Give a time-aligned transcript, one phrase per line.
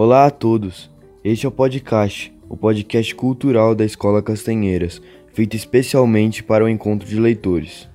[0.00, 0.88] Olá a todos.
[1.24, 5.02] Este é o podcast, o podcast cultural da Escola Castanheiras,
[5.32, 7.88] feito especialmente para o encontro de leitores.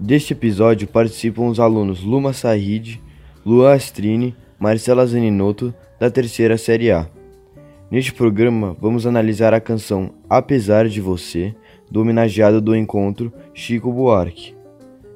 [0.00, 3.02] Deste episódio participam os alunos Luma Sahid,
[3.44, 7.06] Luan Astrini, Marcela Zaninotto, da terceira série A.
[7.90, 11.54] Neste programa, vamos analisar a canção Apesar de Você,
[11.90, 14.54] do homenageado do encontro Chico Buarque.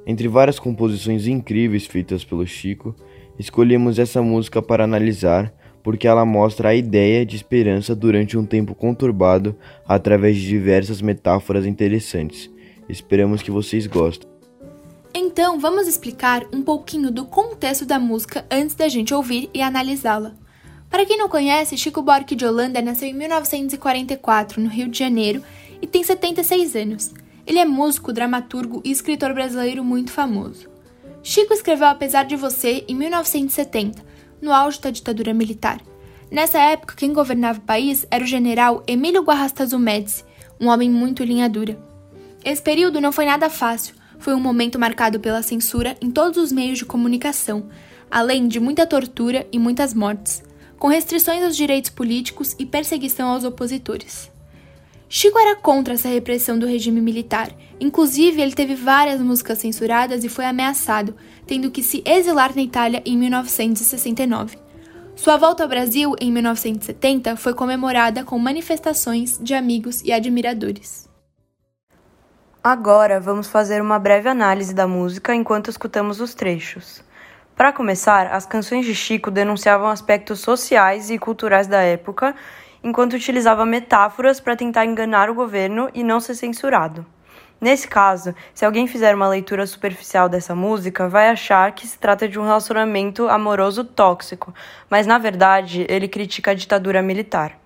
[0.07, 2.95] Entre várias composições incríveis feitas pelo Chico,
[3.39, 8.75] escolhemos essa música para analisar porque ela mostra a ideia de esperança durante um tempo
[8.75, 9.57] conturbado
[9.87, 12.50] através de diversas metáforas interessantes.
[12.89, 14.29] Esperamos que vocês gostem.
[15.13, 20.35] Então, vamos explicar um pouquinho do contexto da música antes da gente ouvir e analisá-la.
[20.89, 25.43] Para quem não conhece, Chico Buarque de Holanda nasceu em 1944, no Rio de Janeiro,
[25.81, 27.15] e tem 76 anos.
[27.46, 30.68] Ele é músico, dramaturgo e escritor brasileiro muito famoso.
[31.23, 34.03] Chico escreveu Apesar de Você em 1970,
[34.41, 35.80] no auge da ditadura militar.
[36.30, 40.25] Nessa época, quem governava o país era o general Emílio Guarrastazu Médici,
[40.61, 41.78] um homem muito linha dura.
[42.45, 46.53] Esse período não foi nada fácil, foi um momento marcado pela censura em todos os
[46.53, 47.69] meios de comunicação,
[48.11, 50.43] além de muita tortura e muitas mortes,
[50.78, 54.31] com restrições aos direitos políticos e perseguição aos opositores.
[55.12, 57.50] Chico era contra essa repressão do regime militar.
[57.80, 61.16] Inclusive, ele teve várias músicas censuradas e foi ameaçado,
[61.48, 64.56] tendo que se exilar na Itália em 1969.
[65.16, 71.08] Sua volta ao Brasil em 1970 foi comemorada com manifestações de amigos e admiradores.
[72.62, 77.03] Agora vamos fazer uma breve análise da música enquanto escutamos os trechos.
[77.56, 82.33] Para começar, as canções de Chico denunciavam aspectos sociais e culturais da época
[82.83, 87.05] enquanto utilizava metáforas para tentar enganar o governo e não ser censurado.
[87.61, 92.27] Nesse caso, se alguém fizer uma leitura superficial dessa música, vai achar que se trata
[92.27, 94.55] de um relacionamento amoroso tóxico,
[94.89, 97.59] mas na verdade ele critica a ditadura militar.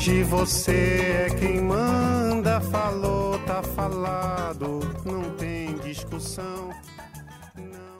[0.00, 6.70] Hoje você é quem manda, falou, tá falado, não tem discussão.
[7.54, 7.98] Não.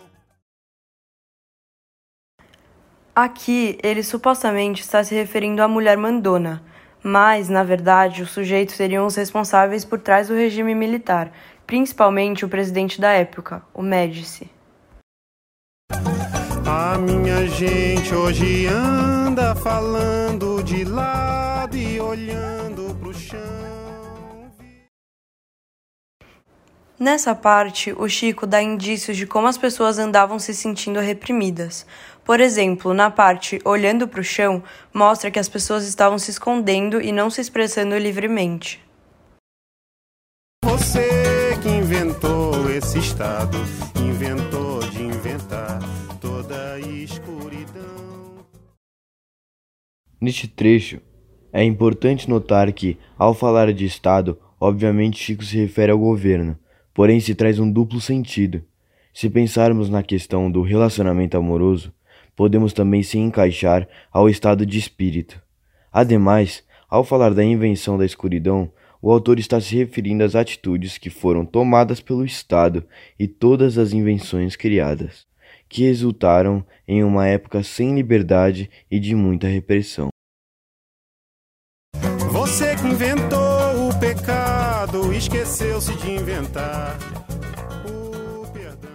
[3.14, 6.62] Aqui ele supostamente está se referindo à mulher mandona,
[7.02, 11.30] mas na verdade os sujeitos seriam os responsáveis por trás do regime militar,
[11.66, 14.50] principalmente o presidente da época, o Médici.
[16.72, 23.40] A minha gente hoje anda falando de lado e olhando pro chão.
[26.96, 31.84] Nessa parte, o Chico dá indícios de como as pessoas andavam se sentindo reprimidas.
[32.24, 34.62] Por exemplo, na parte Olhando para o chão,
[34.94, 38.80] mostra que as pessoas estavam se escondendo e não se expressando livremente.
[40.64, 43.58] Você que inventou esse estado,
[43.96, 44.49] inventou
[50.20, 51.00] Neste trecho,
[51.50, 56.58] é importante notar que, ao falar de Estado, obviamente Chico se refere ao governo,
[56.92, 58.62] porém se traz um duplo sentido.
[59.14, 61.92] Se pensarmos na questão do relacionamento amoroso,
[62.36, 65.42] podemos também se encaixar ao estado de espírito.
[65.90, 68.70] Ademais, ao falar da invenção da escuridão,
[69.00, 72.84] o autor está se referindo às atitudes que foram tomadas pelo Estado
[73.18, 75.26] e todas as invenções criadas,
[75.70, 80.08] que resultaram em uma época sem liberdade e de muita repressão.
[82.30, 86.98] Você que inventou o pecado, esqueceu-se de inventar
[87.86, 88.90] o perdão.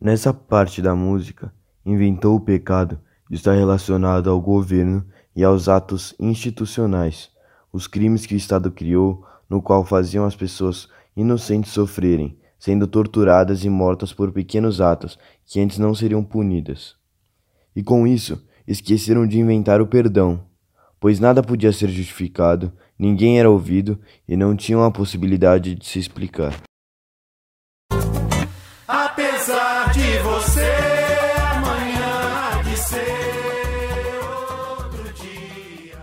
[0.00, 1.52] Nessa parte da música,
[1.84, 2.98] inventou o pecado
[3.30, 7.30] está relacionado ao governo e aos atos institucionais,
[7.72, 13.64] os crimes que o Estado criou, no qual faziam as pessoas inocentes sofrerem, sendo torturadas
[13.64, 16.94] e mortas por pequenos atos que antes não seriam punidas.
[17.74, 20.44] E com isso, esqueceram de inventar o perdão,
[21.00, 23.98] pois nada podia ser justificado, ninguém era ouvido
[24.28, 26.54] e não tinham a possibilidade de se explicar.
[28.86, 30.70] Apesar de você,
[31.50, 34.20] amanhã há de ser
[34.78, 35.98] outro dia.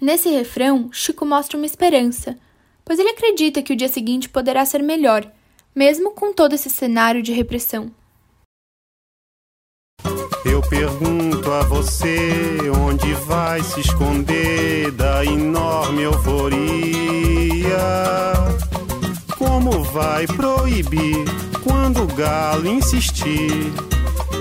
[0.00, 2.38] Nesse refrão, Chico mostra uma esperança,
[2.90, 5.24] pois ele acredita que o dia seguinte poderá ser melhor,
[5.72, 7.88] mesmo com todo esse cenário de repressão.
[10.44, 17.78] Eu pergunto a você onde vai se esconder da enorme euforia.
[19.38, 21.24] Como vai proibir
[21.62, 23.72] quando o galo insistir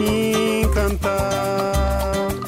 [0.01, 2.38] em cantar.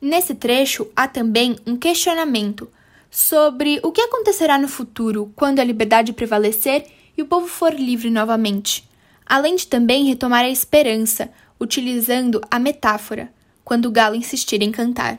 [0.00, 2.68] Nesse trecho há também um questionamento
[3.10, 8.10] sobre o que acontecerá no futuro quando a liberdade prevalecer e o povo for livre
[8.10, 8.88] novamente,
[9.24, 13.32] além de também retomar a esperança, utilizando a metáfora,
[13.64, 15.18] quando o galo insistir em cantar.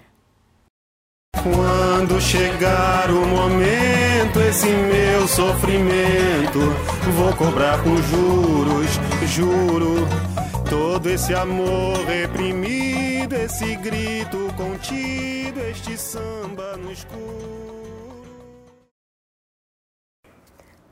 [1.44, 6.60] Quando chegar o momento, esse meu sofrimento,
[7.16, 10.08] vou cobrar com juros, juro.
[10.70, 17.58] Todo esse amor reprimido, esse grito contido, este samba no escuro.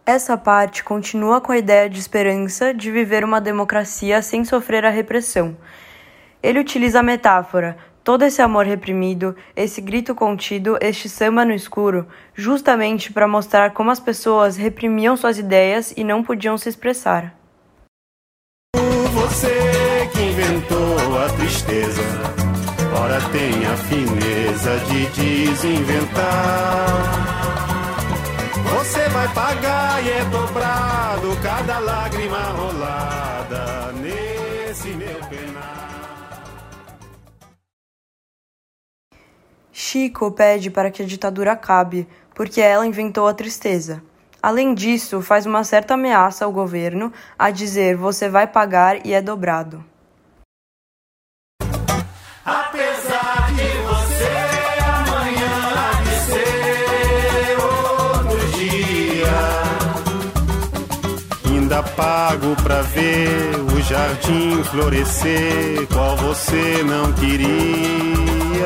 [0.06, 4.90] Essa parte continua com a ideia de esperança de viver uma democracia sem sofrer a
[4.90, 5.58] repressão.
[6.44, 12.08] Ele utiliza a metáfora, todo esse amor reprimido, esse grito contido, este samba no escuro,
[12.36, 17.36] justamente para mostrar como as pessoas reprimiam suas ideias e não podiam se expressar.
[19.12, 19.85] Você
[20.46, 22.04] inventou a tristeza,
[23.02, 26.86] ora tem a fineza de desinventar.
[28.78, 36.46] Você vai pagar e é dobrado cada lágrima rolada nesse meu penar.
[39.72, 44.04] Chico pede para que a ditadura acabe, porque ela inventou a tristeza.
[44.44, 49.24] Além disso, faz uma certa ameaça ao governo a dizer você vai pagar e é
[49.24, 49.84] dobrado.
[61.76, 68.66] Ainda pago pra ver o jardim florescer, qual você não queria.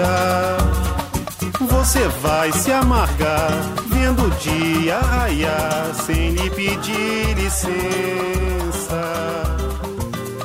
[1.60, 3.52] Você vai se amargar
[3.88, 9.02] vendo o dia raiar sem lhe pedir licença.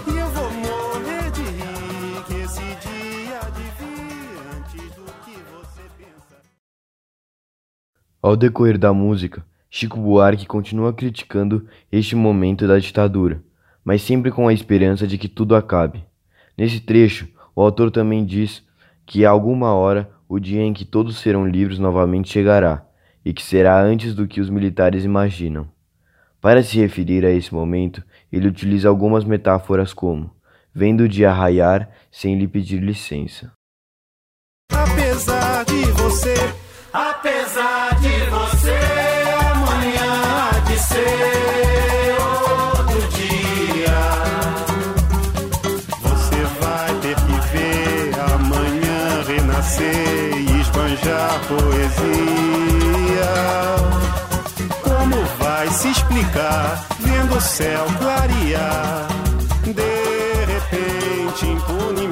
[0.07, 3.67] E eu vou morrer de rir que esse dia de
[4.57, 6.37] antes do que você pensa.
[8.23, 9.45] Ao decorrer da música,
[9.76, 13.43] Chico Buarque continua criticando este momento da ditadura,
[13.85, 16.05] mas sempre com a esperança de que tudo acabe.
[16.56, 17.26] Nesse trecho,
[17.56, 18.62] o autor também diz
[19.05, 22.87] que alguma hora o dia em que todos serão livres novamente chegará,
[23.25, 25.69] e que será antes do que os militares imaginam.
[26.41, 28.00] Para se referir a esse momento,
[28.31, 30.31] ele utiliza algumas metáforas como
[30.73, 33.50] vendo o dia raiar sem lhe pedir licença.
[34.70, 36.35] Apesar de você,
[36.93, 37.74] apesar
[40.85, 44.03] ser outro dia.
[46.03, 53.33] Você vai ter que ver amanhã renascer e esbanjar poesia.
[54.83, 59.09] Como vai se explicar vendo o céu clarear?
[59.65, 62.04] De repente, impunemente,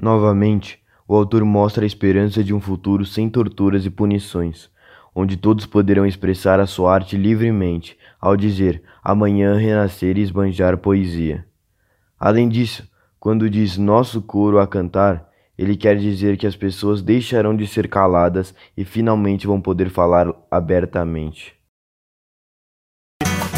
[0.00, 4.70] Novamente, o autor mostra a esperança de um futuro sem torturas e punições,
[5.14, 11.44] onde todos poderão expressar a sua arte livremente, ao dizer amanhã renascer e esbanjar poesia.
[12.18, 12.88] Além disso,
[13.18, 17.88] quando diz nosso coro a cantar, ele quer dizer que as pessoas deixarão de ser
[17.88, 21.56] caladas e finalmente vão poder falar abertamente.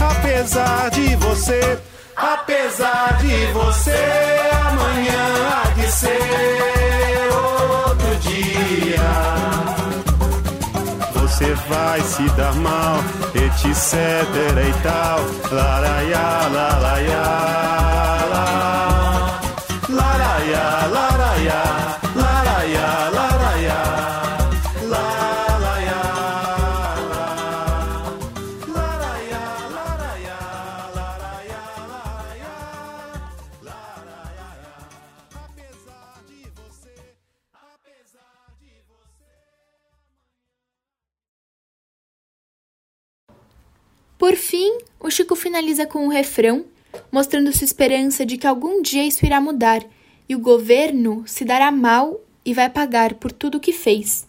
[0.00, 1.61] Apesar de você,
[2.22, 9.10] apesar de você, amanhã há de ser outro dia.
[11.14, 12.98] Você vai se dar mal,
[13.34, 13.94] etc
[14.68, 15.20] e tal.
[15.50, 18.00] Laraiá, laraiá,
[44.40, 46.64] fim, o Chico finaliza com um refrão,
[47.12, 49.85] mostrando sua esperança de que algum dia isso irá mudar
[50.28, 54.26] e o governo se dará mal e vai pagar por tudo o que fez.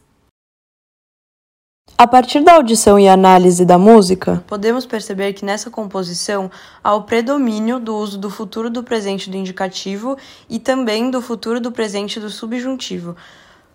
[1.98, 6.50] A partir da audição e análise da música, podemos perceber que nessa composição
[6.84, 10.18] há o predomínio do uso do futuro do presente do indicativo
[10.50, 13.16] e também do futuro do presente do subjuntivo.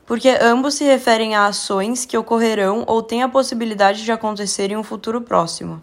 [0.06, 4.76] porque ambos se referem a ações que ocorrerão ou têm a possibilidade de acontecer em
[4.76, 5.82] um futuro próximo.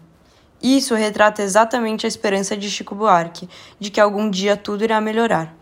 [0.64, 3.46] Isso retrata exatamente a esperança de Chico Buarque,
[3.78, 5.54] de que algum dia tudo irá melhorar.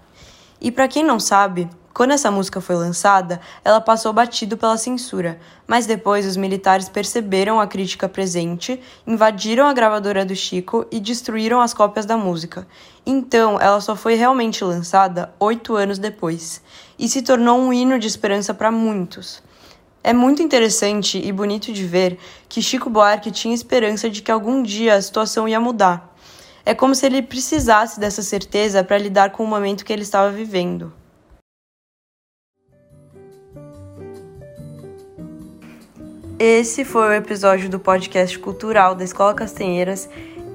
[0.60, 5.40] E para quem não sabe, quando essa música foi lançada, ela passou batido pela censura,
[5.66, 11.60] mas depois os militares perceberam a crítica presente, invadiram a gravadora do Chico e destruíram
[11.60, 12.64] as cópias da música.
[13.04, 16.62] Então, ela só foi realmente lançada oito anos depois
[16.96, 19.42] e se tornou um hino de esperança para muitos.
[20.04, 22.18] É muito interessante e bonito de ver
[22.48, 26.12] que Chico Buarque tinha esperança de que algum dia a situação ia mudar.
[26.64, 30.30] É como se ele precisasse dessa certeza para lidar com o momento que ele estava
[30.30, 30.92] vivendo.
[36.38, 40.08] Esse foi o episódio do podcast cultural da Escola Castanheiras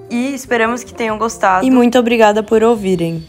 [0.09, 1.65] e esperamos que tenham gostado.
[1.65, 3.25] E muito obrigada por ouvirem.